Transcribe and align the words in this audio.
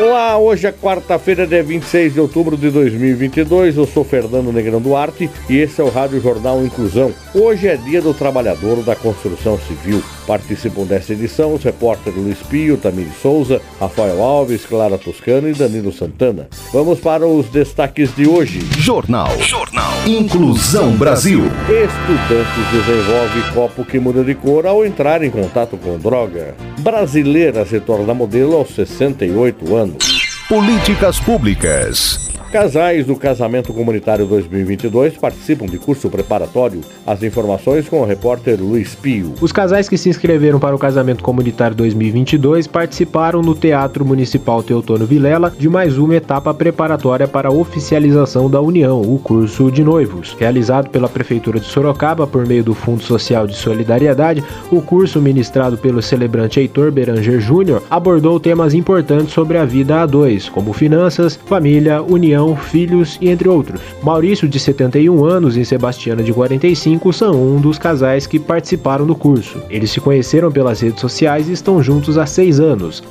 Olá, 0.00 0.38
hoje 0.38 0.64
é 0.64 0.70
quarta-feira, 0.70 1.44
dia 1.44 1.60
26 1.60 2.14
de 2.14 2.20
outubro 2.20 2.56
de 2.56 2.70
2022. 2.70 3.76
Eu 3.76 3.84
sou 3.84 4.04
Fernando 4.04 4.52
Negrão 4.52 4.80
Duarte 4.80 5.28
e 5.50 5.56
esse 5.56 5.80
é 5.80 5.84
o 5.84 5.90
Rádio 5.90 6.20
Jornal 6.20 6.64
Inclusão. 6.64 7.12
Hoje 7.34 7.66
é 7.66 7.76
dia 7.76 8.00
do 8.00 8.14
trabalhador 8.14 8.80
da 8.84 8.94
construção 8.94 9.58
civil. 9.58 10.00
Participam 10.24 10.84
desta 10.84 11.14
edição 11.14 11.52
os 11.52 11.64
repórteres 11.64 12.16
Luiz 12.16 12.38
Pio, 12.42 12.76
Tamir 12.76 13.08
Souza, 13.20 13.60
Rafael 13.80 14.22
Alves, 14.22 14.64
Clara 14.64 14.96
Toscano 14.98 15.48
e 15.48 15.52
Danilo 15.52 15.92
Santana. 15.92 16.46
Vamos 16.72 17.00
para 17.00 17.26
os 17.26 17.48
destaques 17.48 18.14
de 18.14 18.28
hoje. 18.28 18.60
Jornal. 18.78 19.36
Jornal. 19.40 19.90
Inclusão 20.06 20.92
Brasil. 20.92 21.42
Estudantes 21.62 22.70
desenvolve 22.70 23.52
copo 23.52 23.84
que 23.84 23.98
muda 23.98 24.22
de 24.22 24.36
cor 24.36 24.64
ao 24.64 24.86
entrar 24.86 25.24
em 25.24 25.30
contato 25.30 25.76
com 25.76 25.98
droga. 25.98 26.54
Brasileira 26.78 27.66
se 27.66 27.80
torna 27.80 28.14
modelo 28.14 28.54
aos 28.54 28.68
68 28.76 29.74
anos. 29.74 29.87
Istanbul. 29.88 30.17
Políticas 30.48 31.20
públicas. 31.20 32.28
Casais 32.50 33.04
do 33.04 33.14
Casamento 33.14 33.74
Comunitário 33.74 34.24
2022 34.24 35.18
participam 35.18 35.66
de 35.66 35.78
curso 35.78 36.08
preparatório. 36.08 36.80
As 37.06 37.22
informações 37.22 37.86
com 37.86 38.00
o 38.00 38.06
repórter 38.06 38.58
Luiz 38.58 38.94
Pio. 38.94 39.34
Os 39.38 39.52
casais 39.52 39.86
que 39.86 39.98
se 39.98 40.08
inscreveram 40.08 40.58
para 40.58 40.74
o 40.74 40.78
Casamento 40.78 41.22
Comunitário 41.22 41.76
2022 41.76 42.66
participaram 42.66 43.42
no 43.42 43.54
Teatro 43.54 44.02
Municipal 44.02 44.62
Teotônio 44.62 45.06
Vilela 45.06 45.52
de 45.58 45.68
mais 45.68 45.98
uma 45.98 46.16
etapa 46.16 46.54
preparatória 46.54 47.28
para 47.28 47.50
a 47.50 47.52
oficialização 47.52 48.48
da 48.48 48.62
união, 48.62 49.02
o 49.02 49.18
curso 49.18 49.70
de 49.70 49.84
noivos. 49.84 50.34
Realizado 50.40 50.88
pela 50.88 51.08
Prefeitura 51.08 51.60
de 51.60 51.66
Sorocaba 51.66 52.26
por 52.26 52.46
meio 52.46 52.64
do 52.64 52.72
Fundo 52.72 53.02
Social 53.02 53.46
de 53.46 53.56
Solidariedade, 53.56 54.42
o 54.70 54.80
curso 54.80 55.20
ministrado 55.20 55.76
pelo 55.76 56.00
celebrante 56.00 56.60
Heitor 56.60 56.90
Beranger 56.90 57.40
Júnior 57.40 57.82
abordou 57.90 58.40
temas 58.40 58.72
importantes 58.72 59.34
sobre 59.34 59.58
a 59.58 59.66
vida 59.66 60.00
a 60.00 60.06
dois, 60.06 60.37
como 60.46 60.74
finanças, 60.74 61.40
família, 61.46 62.02
união 62.02 62.54
filhos 62.54 63.16
e 63.22 63.30
entre 63.30 63.48
outros. 63.48 63.80
Maurício, 64.02 64.46
de 64.46 64.60
71 64.60 65.24
anos, 65.24 65.56
e 65.56 65.64
Sebastiana, 65.64 66.22
de 66.22 66.34
45, 66.34 67.10
são 67.14 67.34
um 67.34 67.58
dos 67.58 67.78
casais 67.78 68.26
que 68.26 68.38
participaram 68.38 69.06
do 69.06 69.14
curso. 69.14 69.62
Eles 69.70 69.90
se 69.90 70.00
conheceram 70.00 70.52
pelas 70.52 70.80
redes 70.80 71.00
sociais 71.00 71.48
e 71.48 71.52
estão 71.52 71.82
juntos 71.82 72.18
há 72.18 72.26
seis 72.26 72.60
anos. 72.60 73.02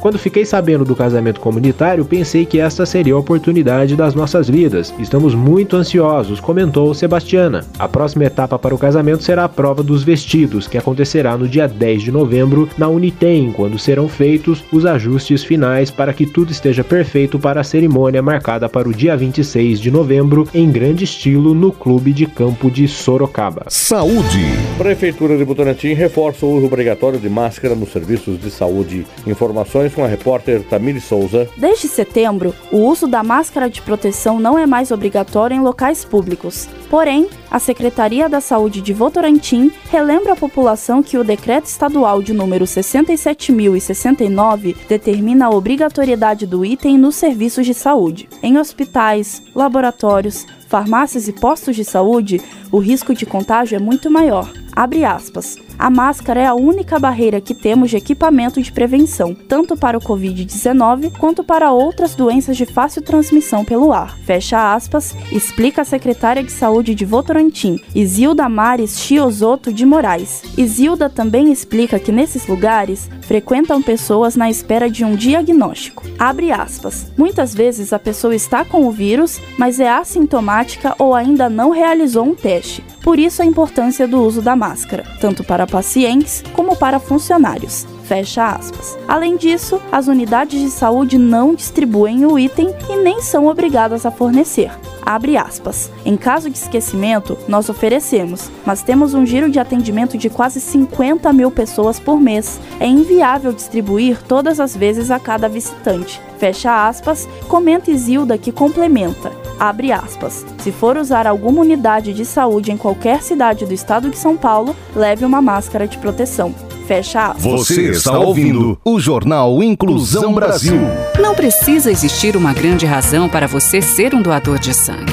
Quando 0.00 0.18
fiquei 0.18 0.44
sabendo 0.44 0.84
do 0.84 0.94
casamento 0.94 1.40
comunitário, 1.40 2.04
pensei 2.04 2.46
que 2.46 2.60
esta 2.60 2.86
seria 2.86 3.14
a 3.14 3.18
oportunidade 3.18 3.96
das 3.96 4.14
nossas 4.14 4.48
vidas. 4.48 4.94
Estamos 5.00 5.34
muito 5.34 5.74
ansiosos, 5.74 6.38
comentou 6.38 6.94
Sebastiana. 6.94 7.64
A 7.78 7.88
próxima 7.88 8.24
etapa 8.24 8.58
para 8.58 8.74
o 8.74 8.78
casamento 8.78 9.24
será 9.24 9.44
a 9.44 9.48
prova 9.48 9.82
dos 9.82 10.04
vestidos, 10.04 10.68
que 10.68 10.78
acontecerá 10.78 11.36
no 11.36 11.48
dia 11.48 11.66
10 11.66 12.02
de 12.02 12.12
novembro 12.12 12.68
na 12.76 12.88
Unitem, 12.88 13.52
quando 13.52 13.78
serão 13.78 14.08
feitos 14.08 14.62
os 14.70 14.84
ajustes 14.84 15.42
finais 15.42 15.90
para 15.90 16.12
que 16.12 16.26
tudo 16.26 16.45
esteja 16.52 16.84
perfeito 16.84 17.38
para 17.38 17.60
a 17.60 17.64
cerimônia 17.64 18.22
marcada 18.22 18.68
para 18.68 18.88
o 18.88 18.92
dia 18.92 19.16
26 19.16 19.80
de 19.80 19.90
novembro, 19.90 20.46
em 20.52 20.70
grande 20.70 21.04
estilo, 21.04 21.54
no 21.54 21.72
Clube 21.72 22.12
de 22.12 22.26
Campo 22.26 22.70
de 22.70 22.86
Sorocaba. 22.86 23.64
Saúde. 23.68 24.44
Prefeitura 24.76 25.36
de 25.36 25.44
Butantim 25.44 25.92
reforça 25.92 26.44
o 26.44 26.56
uso 26.56 26.66
obrigatório 26.66 27.18
de 27.18 27.28
máscara 27.28 27.74
nos 27.74 27.92
serviços 27.92 28.40
de 28.40 28.50
saúde. 28.50 29.06
Informações 29.26 29.94
com 29.94 30.04
a 30.04 30.08
repórter 30.08 30.62
Tamiri 30.62 31.00
Souza. 31.00 31.48
Desde 31.56 31.88
setembro, 31.88 32.54
o 32.70 32.78
uso 32.78 33.06
da 33.06 33.22
máscara 33.22 33.70
de 33.70 33.80
proteção 33.80 34.38
não 34.38 34.58
é 34.58 34.66
mais 34.66 34.90
obrigatório 34.90 35.56
em 35.56 35.60
locais 35.60 36.04
públicos. 36.04 36.68
Porém, 36.90 37.28
a 37.50 37.58
Secretaria 37.58 38.28
da 38.28 38.40
Saúde 38.40 38.82
de 38.82 38.92
Votorantim 38.92 39.72
relembra 39.90 40.34
a 40.34 40.36
população 40.36 41.02
que 41.02 41.16
o 41.16 41.24
decreto 41.24 41.64
estadual 41.66 42.22
de 42.22 42.32
número 42.32 42.64
67.069 42.64 44.76
determina 44.88 45.46
a 45.46 45.50
obrigatoriedade 45.50 46.35
do 46.44 46.64
item 46.64 46.98
nos 46.98 47.14
serviços 47.14 47.64
de 47.64 47.72
saúde. 47.72 48.28
Em 48.42 48.58
hospitais, 48.58 49.40
laboratórios, 49.54 50.44
farmácias 50.68 51.28
e 51.28 51.32
postos 51.32 51.76
de 51.76 51.84
saúde, 51.84 52.42
o 52.72 52.78
risco 52.78 53.14
de 53.14 53.24
contágio 53.24 53.76
é 53.76 53.78
muito 53.78 54.10
maior. 54.10 54.52
Abre 54.76 55.06
aspas. 55.06 55.56
A 55.78 55.88
máscara 55.88 56.38
é 56.38 56.46
a 56.46 56.54
única 56.54 56.98
barreira 56.98 57.40
que 57.40 57.54
temos 57.54 57.88
de 57.88 57.96
equipamento 57.96 58.60
de 58.60 58.70
prevenção, 58.70 59.34
tanto 59.34 59.74
para 59.74 59.96
o 59.96 60.00
Covid-19 60.02 61.12
quanto 61.18 61.42
para 61.42 61.72
outras 61.72 62.14
doenças 62.14 62.58
de 62.58 62.66
fácil 62.66 63.00
transmissão 63.00 63.64
pelo 63.64 63.90
ar. 63.90 64.18
Fecha 64.18 64.74
aspas, 64.74 65.16
explica 65.32 65.80
a 65.80 65.84
secretária 65.84 66.42
de 66.42 66.52
Saúde 66.52 66.94
de 66.94 67.06
Votorantim, 67.06 67.80
Isilda 67.94 68.50
Mares 68.50 69.00
Chiosoto 69.00 69.72
de 69.72 69.86
Moraes. 69.86 70.42
Isilda 70.58 71.08
também 71.08 71.50
explica 71.50 71.98
que 71.98 72.12
nesses 72.12 72.46
lugares 72.46 73.08
frequentam 73.22 73.80
pessoas 73.80 74.36
na 74.36 74.50
espera 74.50 74.90
de 74.90 75.06
um 75.06 75.16
diagnóstico. 75.16 76.04
Abre 76.18 76.52
aspas. 76.52 77.10
Muitas 77.16 77.54
vezes 77.54 77.94
a 77.94 77.98
pessoa 77.98 78.34
está 78.34 78.62
com 78.62 78.86
o 78.86 78.90
vírus, 78.90 79.40
mas 79.58 79.80
é 79.80 79.88
assintomática 79.88 80.94
ou 80.98 81.14
ainda 81.14 81.48
não 81.48 81.70
realizou 81.70 82.26
um 82.26 82.34
teste. 82.34 82.84
Por 83.06 83.20
isso 83.20 83.40
a 83.40 83.44
importância 83.44 84.08
do 84.08 84.20
uso 84.20 84.42
da 84.42 84.56
máscara, 84.56 85.04
tanto 85.20 85.44
para 85.44 85.64
pacientes 85.64 86.42
como 86.52 86.74
para 86.74 86.98
funcionários. 86.98 87.86
Fecha 88.06 88.50
aspas. 88.52 88.96
Além 89.08 89.36
disso, 89.36 89.80
as 89.90 90.06
unidades 90.06 90.60
de 90.60 90.70
saúde 90.70 91.18
não 91.18 91.54
distribuem 91.54 92.24
o 92.24 92.38
item 92.38 92.72
e 92.88 92.96
nem 92.96 93.20
são 93.20 93.46
obrigadas 93.46 94.06
a 94.06 94.12
fornecer. 94.12 94.70
Abre 95.06 95.36
aspas. 95.36 95.90
Em 96.04 96.16
caso 96.16 96.50
de 96.50 96.56
esquecimento, 96.56 97.38
nós 97.46 97.68
oferecemos, 97.68 98.50
mas 98.64 98.82
temos 98.82 99.14
um 99.14 99.24
giro 99.24 99.50
de 99.50 99.58
atendimento 99.58 100.18
de 100.18 100.28
quase 100.28 100.60
50 100.60 101.32
mil 101.32 101.50
pessoas 101.50 102.00
por 102.00 102.20
mês. 102.20 102.60
É 102.80 102.86
inviável 102.86 103.52
distribuir 103.52 104.20
todas 104.22 104.58
as 104.58 104.76
vezes 104.76 105.10
a 105.10 105.20
cada 105.20 105.48
visitante. 105.48 106.20
Fecha 106.38 106.88
aspas, 106.88 107.28
comenta 107.48 107.90
Isilda 107.90 108.36
que 108.36 108.52
complementa. 108.52 109.32
Abre 109.58 109.90
aspas. 109.90 110.44
Se 110.58 110.70
for 110.70 110.96
usar 110.96 111.26
alguma 111.26 111.60
unidade 111.60 112.12
de 112.12 112.24
saúde 112.24 112.70
em 112.70 112.76
qualquer 112.76 113.22
cidade 113.22 113.64
do 113.64 113.72
estado 113.72 114.10
de 114.10 114.18
São 114.18 114.36
Paulo, 114.36 114.76
leve 114.94 115.24
uma 115.24 115.40
máscara 115.40 115.88
de 115.88 115.98
proteção. 115.98 116.54
Fecha 116.86 117.26
aspas. 117.26 117.42
Você 117.42 117.90
está 117.90 118.16
ouvindo 118.16 118.78
o 118.84 119.00
Jornal 119.00 119.60
Inclusão 119.60 120.32
Brasil. 120.32 120.80
Não 121.20 121.34
precisa 121.34 121.90
existir 121.90 122.36
uma 122.36 122.52
grande 122.52 122.86
razão 122.86 123.28
para 123.28 123.48
você 123.48 123.82
ser 123.82 124.14
um 124.14 124.22
doador 124.22 124.56
de 124.60 124.72
sangue. 124.72 125.12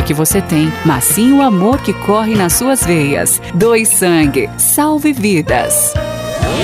que 0.00 0.14
você 0.14 0.40
tem, 0.40 0.72
mas 0.86 1.04
sim 1.04 1.32
o 1.32 1.42
amor 1.42 1.82
que 1.82 1.92
corre 1.92 2.34
nas 2.34 2.52
suas 2.52 2.86
veias. 2.86 3.42
Doe 3.54 3.84
sangue, 3.84 4.48
salve 4.56 5.12
vidas. 5.12 5.92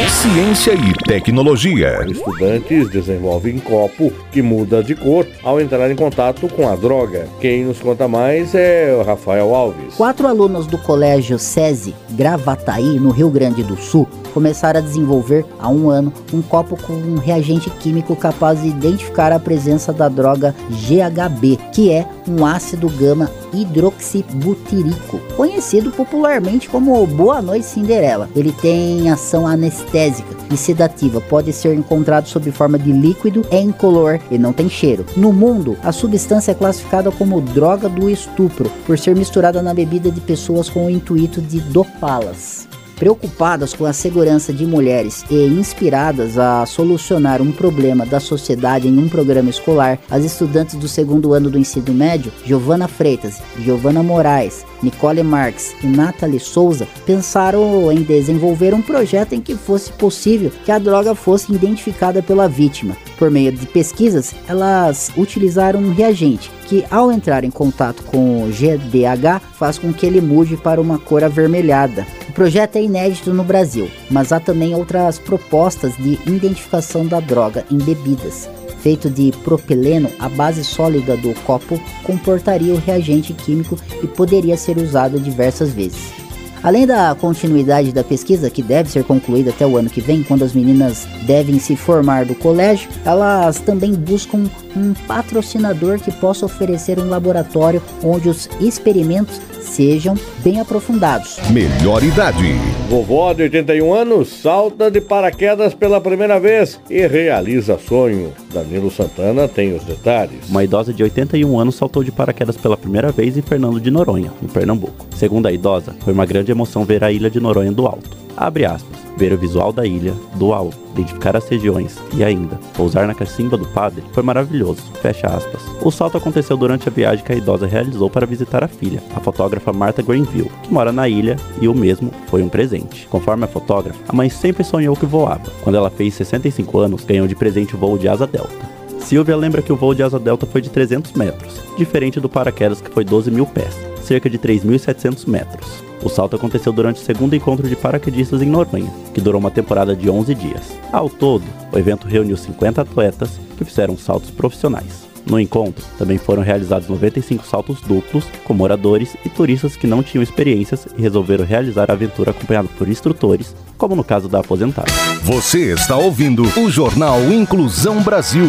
Ciência 0.09 0.73
e 0.75 0.93
tecnologia. 1.05 2.05
Estudantes 2.09 2.89
desenvolvem 2.91 3.59
copo 3.59 4.13
que 4.33 4.43
muda 4.43 4.83
de 4.83 4.95
cor 4.95 5.27
ao 5.43 5.61
entrar 5.61 5.91
em 5.91 5.97
contato 5.97 6.49
com 6.49 6.69
a 6.69 6.75
droga. 6.75 7.29
Quem 7.41 7.65
nos 7.65 7.79
conta 7.79 8.09
mais 8.09 8.55
é 8.55 8.95
o 8.99 9.03
Rafael 9.03 9.55
Alves. 9.55 9.95
Quatro 9.95 10.27
alunos 10.27 10.67
do 10.67 10.79
colégio 10.79 11.39
SESI 11.39 11.95
Gravataí, 12.11 12.99
no 12.99 13.11
Rio 13.11 13.31
Grande 13.31 13.63
do 13.63 13.77
Sul, 13.77 14.09
começaram 14.39 14.79
a 14.79 14.83
desenvolver 14.83 15.45
há 15.59 15.69
um 15.69 15.91
ano 15.91 16.13
um 16.33 16.41
copo 16.41 16.81
com 16.81 16.93
um 16.93 17.17
reagente 17.17 17.69
químico 17.71 18.15
capaz 18.15 18.63
de 18.63 18.69
identificar 18.69 19.33
a 19.33 19.39
presença 19.41 19.93
da 19.93 20.09
droga 20.09 20.55
GHB, 20.71 21.59
que 21.73 21.91
é 21.91 22.07
um 22.29 22.47
ácido 22.47 22.89
gama 22.89 23.29
hidroxibutírico, 23.53 25.19
conhecido 25.37 25.91
popularmente 25.91 26.69
como 26.69 27.05
Boa 27.05 27.43
Noite 27.43 27.67
Cinderela. 27.67 28.31
Ele 28.37 28.53
tem 28.53 29.11
ação 29.11 29.45
anestésica 29.45 30.37
e 30.53 30.57
sedativa 30.57 31.21
pode 31.21 31.53
ser 31.53 31.75
encontrado 31.75 32.29
sob 32.29 32.49
forma 32.53 32.79
de 32.79 32.93
líquido, 32.93 33.45
é 33.51 33.61
incolor 33.61 34.21
e 34.31 34.39
não 34.39 34.53
tem 34.53 34.69
cheiro. 34.69 35.05
No 35.17 35.33
mundo, 35.33 35.77
a 35.83 35.91
substância 35.91 36.53
é 36.53 36.55
classificada 36.55 37.11
como 37.11 37.41
droga 37.41 37.89
do 37.89 38.09
estupro 38.09 38.71
por 38.87 38.97
ser 38.97 39.17
misturada 39.17 39.61
na 39.61 39.75
bebida 39.75 40.13
de 40.13 40.21
pessoas 40.21 40.69
com 40.69 40.87
o 40.87 40.91
intuito 40.91 41.41
de 41.41 41.59
dopá-las. 41.59 42.69
Preocupadas 42.99 43.73
com 43.73 43.85
a 43.85 43.93
segurança 43.93 44.53
de 44.53 44.67
mulheres 44.67 45.25
e 45.31 45.47
inspiradas 45.47 46.37
a 46.37 46.67
solucionar 46.67 47.41
um 47.41 47.53
problema 47.53 48.05
da 48.05 48.19
sociedade 48.19 48.89
em 48.89 48.99
um 48.99 49.09
programa 49.09 49.51
escolar, 49.51 50.01
as 50.11 50.25
estudantes 50.25 50.75
do 50.75 50.89
segundo 50.89 51.33
ano 51.33 51.49
do 51.49 51.59
ensino 51.59 51.95
médio, 51.95 52.33
Giovana 52.45 52.89
Freitas, 52.89 53.41
Giovana 53.61 54.03
Moraes, 54.03 54.65
Nicole 54.83 55.23
Marx 55.23 55.77
e 55.83 55.87
Nathalie 55.87 56.41
Souza 56.41 56.89
pensaram 57.07 57.93
em 57.93 58.03
desenvolver 58.03 58.75
um 58.75 58.83
projeto 58.83 59.33
em 59.33 59.41
que 59.41 59.55
fosse 59.55 59.93
possível 59.93 60.51
que 60.65 60.73
a 60.73 60.79
droga 60.79 61.15
fosse 61.15 61.53
identificada 61.53 62.21
pela 62.21 62.49
vítima. 62.49 62.97
Por 63.19 63.31
meio 63.33 63.51
de 63.51 63.67
pesquisas, 63.67 64.33
elas 64.47 65.11
utilizaram 65.17 65.81
um 65.81 65.93
reagente 65.93 66.51
que, 66.67 66.85
ao 66.89 67.11
entrar 67.11 67.43
em 67.43 67.51
contato 67.51 68.05
com 68.05 68.45
o 68.45 68.49
GDH, 68.49 69.41
faz 69.55 69.77
com 69.77 69.93
que 69.93 70.07
ele 70.07 70.21
mude 70.21 70.57
para 70.57 70.81
uma 70.81 70.99
cor 70.99 71.25
avermelhada. 71.25 72.07
O 72.29 72.33
projeto 72.33 72.77
é 72.77 72.83
inédito 72.83 73.35
no 73.35 73.43
Brasil, 73.43 73.91
mas 74.09 74.31
há 74.31 74.39
também 74.39 74.75
outras 74.75 75.19
propostas 75.19 75.97
de 75.97 76.13
identificação 76.27 77.05
da 77.05 77.19
droga 77.19 77.65
em 77.71 77.79
bebidas. 77.79 78.49
Feito 78.81 79.11
de 79.11 79.33
propileno, 79.43 80.09
a 80.21 80.29
base 80.29 80.63
sólida 80.63 81.17
do 81.17 81.35
copo 81.43 81.81
comportaria 82.05 82.73
o 82.73 82.79
reagente 82.79 83.33
químico 83.33 83.77
e 84.01 84.07
poderia 84.07 84.57
ser 84.57 84.79
usado 84.79 85.19
diversas 85.19 85.73
vezes. 85.73 86.18
Além 86.63 86.87
da 86.87 87.15
continuidade 87.15 87.93
da 87.93 88.03
pesquisa, 88.03 88.51
que 88.51 88.63
deve 88.63 88.91
ser 88.91 89.05
concluída 89.05 89.51
até 89.51 89.67
o 89.67 89.77
ano 89.77 89.89
que 89.89 90.01
vem, 90.01 90.23
quando 90.23 90.45
as 90.45 90.53
meninas 90.53 91.07
devem 91.25 91.59
se 91.59 91.77
formar 91.77 92.25
do 92.25 92.35
colégio, 92.35 92.91
elas 93.05 93.61
também 93.61 93.95
buscam 93.95 94.45
um 94.77 94.93
patrocinador 95.07 96.01
que 96.01 96.11
possa 96.11 96.47
oferecer 96.47 96.99
um 96.99 97.09
laboratório 97.09 97.83
onde 98.03 98.29
os 98.29 98.49
experimentos 98.61 99.41
sejam 99.69 100.15
bem 100.43 100.61
aprofundados. 100.61 101.39
Melhor 101.51 102.03
idade. 102.03 102.55
Vovó 102.89 103.33
de 103.33 103.43
81 103.43 103.95
anos 103.95 104.29
salta 104.29 104.91
de 104.91 105.01
paraquedas 105.01 105.75
pela 105.75 106.01
primeira 106.01 106.41
vez 106.41 106.81
e 106.91 107.07
realiza 107.07 107.79
sonho. 107.79 108.33
Danilo 108.53 108.91
Santana 108.91 109.47
tem 109.47 109.75
os 109.75 109.85
detalhes. 109.85 110.49
Uma 110.49 110.65
idosa 110.65 110.93
de 110.93 111.03
81 111.03 111.59
anos 111.59 111.75
saltou 111.75 112.03
de 112.03 112.11
paraquedas 112.11 112.57
pela 112.57 112.77
primeira 112.77 113.13
vez 113.13 113.37
em 113.37 113.43
Fernando 113.43 113.81
de 113.81 113.91
Noronha, 113.91 114.33
em 114.43 114.47
Pernambuco. 114.47 115.07
Segundo 115.17 115.47
a 115.47 115.53
idosa, 115.53 115.95
foi 116.01 116.13
uma 116.13 116.27
grande 116.27 116.51
emoção 116.51 116.85
ver 116.85 117.05
a 117.05 117.13
ilha 117.13 117.31
de 117.31 117.41
Noronha 117.41 117.73
do 117.73 117.87
alto. 117.87 118.28
Abre 118.41 118.65
aspas 118.65 118.97
ver 119.17 119.33
o 119.33 119.37
visual 119.37 119.73
da 119.73 119.85
ilha, 119.85 120.15
do 120.37 120.53
alto, 120.53 120.79
identificar 120.93 121.37
as 121.37 121.49
regiões 121.49 121.99
e 122.15 122.23
ainda 122.23 122.57
pousar 122.77 123.05
na 123.05 123.15
cacimba 123.15 123.57
do 123.57 123.67
padre 123.67 124.05
foi 124.13 124.23
maravilhoso. 124.23 124.81
Fecha 125.03 125.27
aspas. 125.27 125.61
O 125.83 125.91
salto 125.91 126.17
aconteceu 126.17 126.57
durante 126.57 126.89
a 126.89 126.93
viagem 126.93 127.25
que 127.25 127.33
a 127.33 127.35
idosa 127.35 127.67
realizou 127.67 128.09
para 128.09 128.25
visitar 128.25 128.63
a 128.63 128.69
filha, 128.69 129.03
a 129.17 129.19
fotógrafa 129.19 129.73
Martha 129.73 130.03
Greenville, 130.03 130.53
que 130.63 130.73
mora 130.73 130.93
na 130.93 131.09
ilha 131.09 131.37
e 131.61 131.67
o 131.67 131.75
mesmo 131.75 132.13
foi 132.29 132.41
um 132.41 132.49
presente. 132.49 133.09
Conforme 133.09 133.43
a 133.43 133.49
fotógrafa, 133.49 133.99
a 134.09 134.13
mãe 134.15 134.31
sempre 134.31 134.63
sonhou 134.63 134.95
que 134.95 135.05
voava. 135.05 135.51
Quando 135.65 135.75
ela 135.75 135.91
fez 135.91 136.15
65 136.15 136.79
anos, 136.79 137.05
ganhou 137.05 137.27
de 137.27 137.35
presente 137.35 137.75
o 137.75 137.79
voo 137.79 137.99
de 137.99 138.09
asa 138.09 138.25
delta. 138.27 138.69
Silvia 139.01 139.37
lembra 139.37 139.63
que 139.63 139.73
o 139.73 139.77
voo 139.77 139.95
de 139.95 140.05
asa 140.05 140.19
delta 140.19 140.47
foi 140.47 140.61
de 140.61 140.71
300 140.71 141.13
metros, 141.15 141.61
diferente 141.77 142.21
do 142.21 142.29
paraquedas 142.29 142.81
que 142.81 142.91
foi 142.91 143.05
12 143.05 143.33
mil 143.33 143.47
pés, 143.47 143.75
cerca 144.09 144.31
de 144.31 144.39
3.700 144.39 145.29
metros. 145.29 145.85
O 146.03 146.09
salto 146.09 146.37
aconteceu 146.37 146.73
durante 146.73 147.03
o 147.03 147.05
segundo 147.05 147.37
encontro 147.37 147.69
de 147.69 147.77
paraquedistas 147.77 148.41
em 148.41 148.47
Noronha, 148.47 148.91
que 149.13 149.21
durou 149.21 149.39
uma 149.39 149.51
temporada 149.51 149.95
de 149.95 150.09
11 150.09 150.35
dias. 150.35 150.63
Ao 150.91 151.11
todo, 151.11 151.45
o 151.71 151.79
evento 151.79 152.09
reuniu 152.09 152.37
50 152.37 152.81
atletas 152.81 153.39
que 153.57 153.65
fizeram 153.65 153.99
saltos 153.99 154.31
profissionais. 154.31 155.07
No 155.27 155.39
encontro, 155.39 155.85
também 155.99 156.17
foram 156.17 156.43
realizados 156.43 156.89
95 156.89 157.45
saltos 157.45 157.83
duplos 157.83 158.25
com 158.45 158.55
moradores 158.55 159.15
e 159.27 159.29
turistas 159.29 159.77
que 159.77 159.87
não 159.87 160.03
tinham 160.03 160.23
experiências 160.23 160.89
e 160.97 161.03
resolveram 161.03 161.45
realizar 161.45 161.91
a 161.91 161.95
aventura 161.95 162.31
acompanhado 162.31 162.69
por 162.79 162.89
instrutores, 162.89 163.55
como 163.77 163.95
no 163.95 164.03
caso 164.03 164.27
da 164.27 164.41
aposentada. 164.41 164.91
Você 165.23 165.75
está 165.75 165.97
ouvindo 165.97 166.45
o 166.59 166.71
Jornal 166.71 167.21
Inclusão 167.31 168.03
Brasil. 168.03 168.49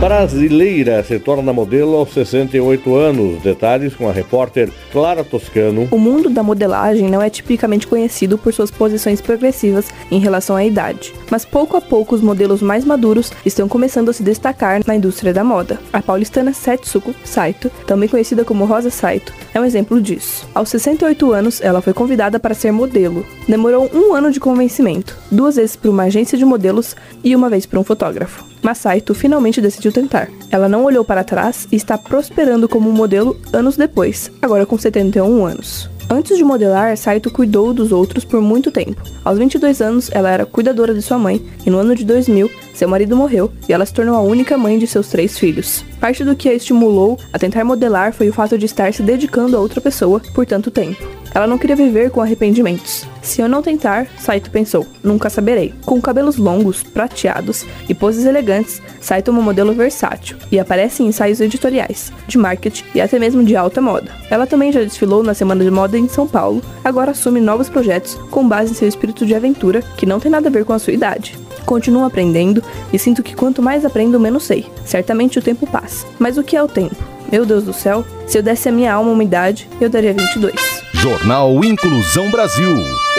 Brasileira 0.00 1.04
se 1.04 1.18
torna 1.18 1.52
modelo 1.52 1.94
aos 1.94 2.14
68 2.14 2.96
anos. 2.96 3.42
Detalhes 3.42 3.94
com 3.94 4.08
a 4.08 4.12
repórter 4.12 4.70
Clara 4.90 5.22
Toscano. 5.22 5.88
O 5.90 5.98
mundo 5.98 6.30
da 6.30 6.42
modelagem 6.42 7.06
não 7.10 7.20
é 7.20 7.28
tipicamente 7.28 7.86
conhecido 7.86 8.38
por 8.38 8.50
suas 8.54 8.70
posições 8.70 9.20
progressivas 9.20 9.90
em 10.10 10.18
relação 10.18 10.56
à 10.56 10.64
idade, 10.64 11.12
mas 11.30 11.44
pouco 11.44 11.76
a 11.76 11.82
pouco 11.82 12.14
os 12.14 12.22
modelos 12.22 12.62
mais 12.62 12.82
maduros 12.82 13.30
estão 13.44 13.68
começando 13.68 14.08
a 14.08 14.14
se 14.14 14.22
destacar 14.22 14.80
na 14.86 14.96
indústria 14.96 15.34
da 15.34 15.44
moda. 15.44 15.78
A 15.92 16.00
paulistana 16.00 16.54
Setsuko 16.54 17.14
Saito, 17.22 17.70
também 17.86 18.08
conhecida 18.08 18.42
como 18.42 18.64
Rosa 18.64 18.88
Saito, 18.88 19.34
é 19.52 19.60
um 19.60 19.66
exemplo 19.66 20.00
disso. 20.00 20.48
Aos 20.54 20.70
68 20.70 21.30
anos, 21.30 21.60
ela 21.60 21.82
foi 21.82 21.92
convidada 21.92 22.40
para 22.40 22.54
ser 22.54 22.72
modelo. 22.72 23.22
Demorou 23.46 23.90
um 23.92 24.14
ano 24.14 24.32
de 24.32 24.40
convencimento, 24.40 25.14
duas 25.30 25.56
vezes 25.56 25.76
por 25.76 25.90
uma 25.90 26.04
agência 26.04 26.38
de 26.38 26.44
modelos 26.46 26.96
e 27.22 27.36
uma 27.36 27.50
vez 27.50 27.66
por 27.66 27.78
um 27.78 27.84
fotógrafo. 27.84 28.49
Mas 28.62 28.78
Saito 28.78 29.14
finalmente 29.14 29.60
decidiu 29.60 29.92
tentar. 29.92 30.28
Ela 30.50 30.68
não 30.68 30.84
olhou 30.84 31.04
para 31.04 31.24
trás 31.24 31.66
e 31.70 31.76
está 31.76 31.96
prosperando 31.96 32.68
como 32.68 32.92
modelo 32.92 33.36
anos 33.52 33.76
depois, 33.76 34.30
agora 34.42 34.66
com 34.66 34.76
71 34.76 35.44
anos. 35.44 35.88
Antes 36.12 36.36
de 36.36 36.42
modelar, 36.42 36.96
Saito 36.96 37.30
cuidou 37.30 37.72
dos 37.72 37.92
outros 37.92 38.24
por 38.24 38.40
muito 38.40 38.72
tempo. 38.72 39.00
Aos 39.24 39.38
22 39.38 39.80
anos, 39.80 40.10
ela 40.12 40.28
era 40.28 40.44
cuidadora 40.44 40.92
de 40.92 41.00
sua 41.00 41.16
mãe, 41.16 41.40
e 41.64 41.70
no 41.70 41.78
ano 41.78 41.94
de 41.94 42.04
2000, 42.04 42.50
seu 42.74 42.88
marido 42.88 43.16
morreu 43.16 43.52
e 43.68 43.72
ela 43.72 43.86
se 43.86 43.94
tornou 43.94 44.16
a 44.16 44.20
única 44.20 44.58
mãe 44.58 44.76
de 44.76 44.88
seus 44.88 45.06
três 45.06 45.38
filhos. 45.38 45.84
Parte 46.00 46.24
do 46.24 46.34
que 46.34 46.48
a 46.48 46.54
estimulou 46.54 47.16
a 47.32 47.38
tentar 47.38 47.62
modelar 47.62 48.12
foi 48.12 48.28
o 48.28 48.32
fato 48.32 48.58
de 48.58 48.66
estar 48.66 48.92
se 48.92 49.04
dedicando 49.04 49.56
a 49.56 49.60
outra 49.60 49.80
pessoa 49.80 50.20
por 50.34 50.44
tanto 50.44 50.68
tempo. 50.68 51.06
Ela 51.32 51.46
não 51.46 51.58
queria 51.58 51.76
viver 51.76 52.10
com 52.10 52.20
arrependimentos. 52.20 53.06
Se 53.22 53.40
eu 53.40 53.48
não 53.48 53.62
tentar, 53.62 54.06
Saito 54.18 54.50
pensou, 54.50 54.86
nunca 55.02 55.28
saberei. 55.28 55.74
Com 55.84 56.00
cabelos 56.00 56.36
longos, 56.36 56.82
prateados 56.82 57.66
e 57.88 57.94
poses 57.94 58.24
elegantes, 58.24 58.80
Saito 59.00 59.30
é 59.30 59.34
uma 59.34 59.42
modelo 59.42 59.74
versátil 59.74 60.36
e 60.50 60.58
aparece 60.58 61.02
em 61.02 61.06
ensaios 61.06 61.40
editoriais, 61.40 62.12
de 62.26 62.38
marketing 62.38 62.84
e 62.94 63.00
até 63.00 63.18
mesmo 63.18 63.44
de 63.44 63.56
alta 63.56 63.80
moda. 63.80 64.10
Ela 64.30 64.46
também 64.46 64.72
já 64.72 64.80
desfilou 64.80 65.22
na 65.22 65.34
Semana 65.34 65.64
de 65.64 65.70
Moda 65.70 65.98
em 65.98 66.08
São 66.08 66.26
Paulo, 66.26 66.62
agora 66.84 67.10
assume 67.10 67.40
novos 67.40 67.68
projetos 67.68 68.14
com 68.30 68.48
base 68.48 68.72
em 68.72 68.74
seu 68.74 68.88
espírito 68.88 69.26
de 69.26 69.34
aventura, 69.34 69.82
que 69.96 70.06
não 70.06 70.20
tem 70.20 70.30
nada 70.30 70.48
a 70.48 70.52
ver 70.52 70.64
com 70.64 70.72
a 70.72 70.78
sua 70.78 70.92
idade. 70.92 71.38
Continuo 71.66 72.04
aprendendo 72.04 72.62
e 72.92 72.98
sinto 72.98 73.22
que 73.22 73.34
quanto 73.34 73.62
mais 73.62 73.84
aprendo, 73.84 74.18
menos 74.18 74.44
sei. 74.44 74.66
Certamente 74.84 75.38
o 75.38 75.42
tempo 75.42 75.66
passa. 75.66 76.06
Mas 76.18 76.36
o 76.36 76.42
que 76.42 76.56
é 76.56 76.62
o 76.62 76.68
tempo? 76.68 76.96
Meu 77.30 77.46
Deus 77.46 77.62
do 77.62 77.72
céu, 77.72 78.04
se 78.26 78.38
eu 78.38 78.42
desse 78.42 78.68
a 78.68 78.72
minha 78.72 78.92
alma 78.92 79.12
uma 79.12 79.22
idade, 79.22 79.68
eu 79.80 79.88
daria 79.88 80.12
22. 80.12 80.80
Jornal 80.94 81.64
Inclusão 81.64 82.28
Brasil. 82.30 82.76